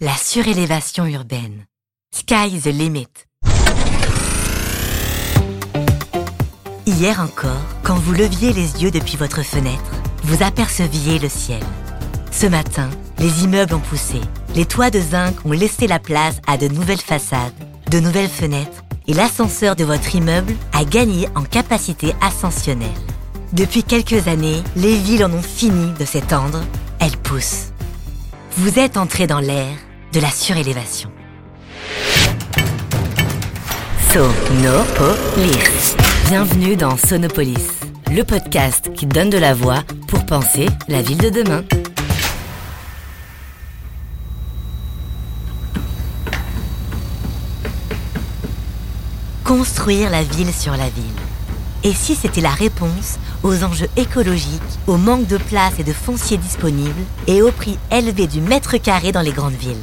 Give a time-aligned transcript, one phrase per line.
[0.00, 1.66] La surélévation urbaine.
[2.14, 3.08] Sky the limit.
[6.86, 7.50] Hier encore,
[7.82, 9.90] quand vous leviez les yeux depuis votre fenêtre,
[10.22, 11.64] vous aperceviez le ciel.
[12.30, 12.88] Ce matin,
[13.18, 14.20] les immeubles ont poussé.
[14.54, 17.52] Les toits de zinc ont laissé la place à de nouvelles façades,
[17.90, 22.88] de nouvelles fenêtres, et l'ascenseur de votre immeuble a gagné en capacité ascensionnelle.
[23.52, 26.62] Depuis quelques années, les villes en ont fini de s'étendre,
[27.00, 27.72] elles poussent.
[28.58, 29.76] Vous êtes entré dans l'ère
[30.12, 31.10] de la surélévation.
[34.12, 35.96] Sonopolis.
[36.28, 37.80] Bienvenue dans Sonopolis,
[38.10, 41.62] le podcast qui donne de la voix pour penser la ville de demain.
[49.44, 51.04] Construire la ville sur la ville.
[51.84, 56.38] Et si c'était la réponse aux enjeux écologiques, au manque de place et de foncier
[56.38, 59.76] disponible et au prix élevé du mètre carré dans les grandes villes?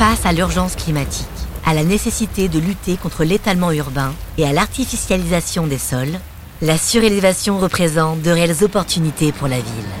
[0.00, 1.26] Face à l'urgence climatique,
[1.66, 6.18] à la nécessité de lutter contre l'étalement urbain et à l'artificialisation des sols,
[6.62, 9.92] la surélévation représente de réelles opportunités pour la ville.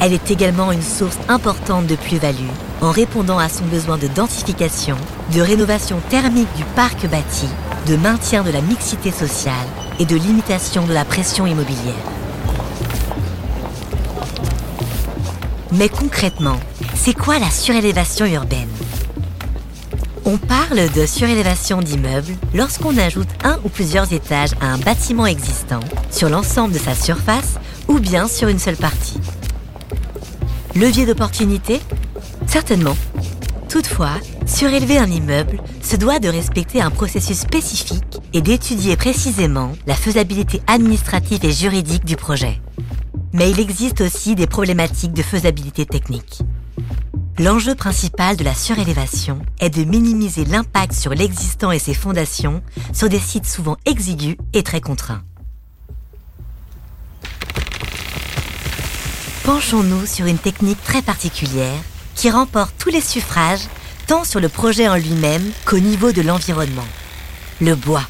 [0.00, 2.50] Elle est également une source importante de plus-value
[2.80, 4.96] en répondant à son besoin de densification,
[5.32, 7.46] de rénovation thermique du parc bâti,
[7.86, 9.54] de maintien de la mixité sociale
[10.00, 11.94] et de limitation de la pression immobilière.
[15.70, 16.58] Mais concrètement,
[16.96, 18.69] c'est quoi la surélévation urbaine?
[20.24, 25.80] On parle de surélévation d'immeubles lorsqu'on ajoute un ou plusieurs étages à un bâtiment existant
[26.10, 29.18] sur l'ensemble de sa surface ou bien sur une seule partie.
[30.74, 31.80] Levier d'opportunité
[32.46, 32.96] Certainement.
[33.68, 34.14] Toutefois,
[34.46, 40.60] surélever un immeuble se doit de respecter un processus spécifique et d'étudier précisément la faisabilité
[40.66, 42.60] administrative et juridique du projet.
[43.32, 46.42] Mais il existe aussi des problématiques de faisabilité technique.
[47.38, 53.08] L'enjeu principal de la surélévation est de minimiser l'impact sur l'existant et ses fondations sur
[53.08, 55.22] des sites souvent exigus et très contraints.
[59.44, 61.80] Penchons-nous sur une technique très particulière
[62.14, 63.68] qui remporte tous les suffrages
[64.06, 66.86] tant sur le projet en lui-même qu'au niveau de l'environnement.
[67.60, 68.06] Le bois.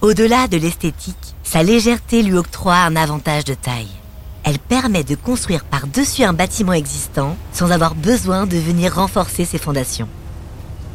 [0.00, 3.97] Au-delà de l'esthétique, sa légèreté lui octroie un avantage de taille
[4.44, 9.58] elle permet de construire par-dessus un bâtiment existant sans avoir besoin de venir renforcer ses
[9.58, 10.08] fondations.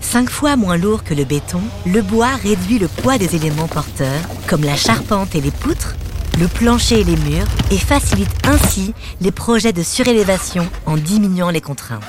[0.02, 4.22] Cinq fois moins lourd que le béton, le bois réduit le poids des éléments porteurs,
[4.48, 5.96] comme la charpente et les poutres,
[6.40, 11.62] le plancher et les murs, et facilite ainsi les projets de surélévation en diminuant les
[11.62, 12.04] contraintes.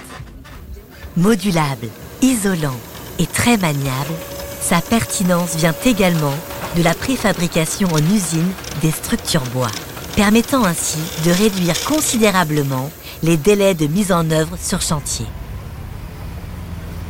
[1.16, 1.88] Modulable,
[2.20, 2.76] isolant
[3.18, 4.14] et très maniable,
[4.60, 6.34] sa pertinence vient également
[6.76, 8.50] de la préfabrication en usine
[8.82, 9.70] des structures bois
[10.16, 12.90] permettant ainsi de réduire considérablement
[13.22, 15.26] les délais de mise en œuvre sur chantier.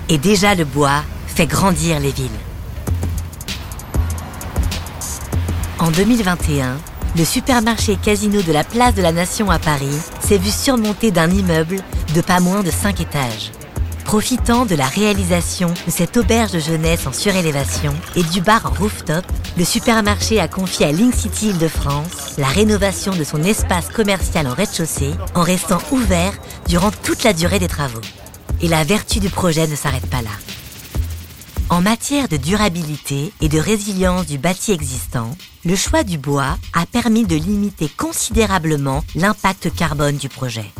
[0.08, 2.30] Et déjà le bois fait grandir les villes.
[5.78, 6.76] En 2021,
[7.16, 11.30] le supermarché Casino de la Place de la Nation à Paris s'est vu surmonté d'un
[11.30, 11.76] immeuble
[12.14, 13.50] de pas moins de 5 étages.
[14.14, 18.70] Profitant de la réalisation de cette auberge de jeunesse en surélévation et du bar en
[18.70, 19.24] rooftop,
[19.58, 24.54] le supermarché a confié à Link City Île-de-France la rénovation de son espace commercial en
[24.54, 26.32] rez-de-chaussée en restant ouvert
[26.68, 28.02] durant toute la durée des travaux.
[28.62, 30.30] Et la vertu du projet ne s'arrête pas là.
[31.68, 36.86] En matière de durabilité et de résilience du bâti existant, le choix du bois a
[36.86, 40.70] permis de limiter considérablement l'impact carbone du projet.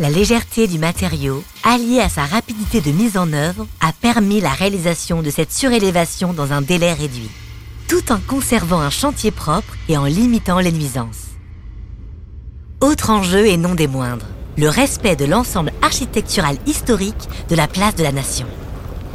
[0.00, 4.50] La légèreté du matériau, alliée à sa rapidité de mise en œuvre, a permis la
[4.50, 7.30] réalisation de cette surélévation dans un délai réduit,
[7.86, 11.28] tout en conservant un chantier propre et en limitant les nuisances.
[12.80, 14.26] Autre enjeu et non des moindres,
[14.58, 18.48] le respect de l'ensemble architectural historique de la place de la nation.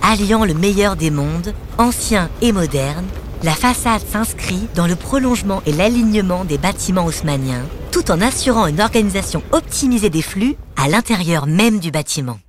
[0.01, 3.05] Alliant le meilleur des mondes, ancien et moderne,
[3.43, 8.81] la façade s'inscrit dans le prolongement et l'alignement des bâtiments haussmanniens, tout en assurant une
[8.81, 12.39] organisation optimisée des flux à l'intérieur même du bâtiment.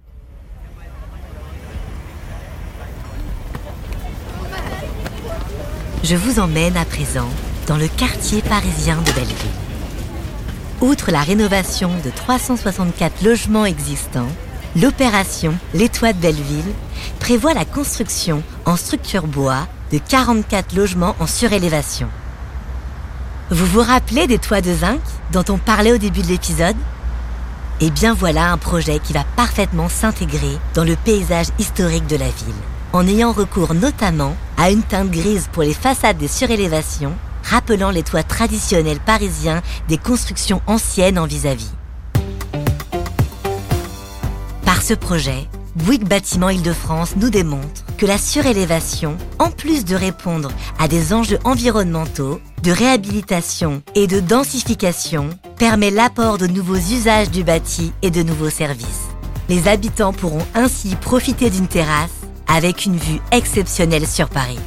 [6.02, 7.28] Je vous emmène à présent
[7.66, 9.50] dans le quartier parisien de Belleville.
[10.80, 14.30] Outre la rénovation de 364 logements existants,
[14.76, 16.72] l'opération L'Étoile de Belleville
[17.18, 22.08] prévoit la construction en structure bois de 44 logements en surélévation.
[23.50, 25.00] Vous vous rappelez des toits de zinc
[25.32, 26.76] dont on parlait au début de l'épisode?
[27.80, 32.28] Eh bien voilà un projet qui va parfaitement s'intégrer dans le paysage historique de la
[32.28, 32.54] ville,
[32.92, 38.02] en ayant recours notamment à une teinte grise pour les façades des surélévations, rappelant les
[38.02, 41.72] toits traditionnels parisiens des constructions anciennes en vis-à-vis.
[44.90, 50.88] ce projet, Bouygues Bâtiment Île-de-France nous démontre que la surélévation, en plus de répondre à
[50.88, 57.92] des enjeux environnementaux, de réhabilitation et de densification, permet l'apport de nouveaux usages du bâti
[58.00, 59.08] et de nouveaux services.
[59.50, 64.58] Les habitants pourront ainsi profiter d'une terrasse avec une vue exceptionnelle sur Paris.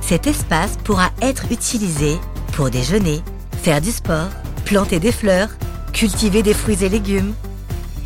[0.00, 2.16] Cet espace pourra être utilisé
[2.52, 3.22] pour déjeuner,
[3.60, 4.30] faire du sport,
[4.64, 5.50] planter des fleurs,
[5.92, 7.34] cultiver des fruits et légumes.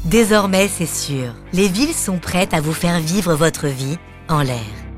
[0.07, 3.99] Désormais, c'est sûr, les villes sont prêtes à vous faire vivre votre vie
[4.29, 4.92] en l'air.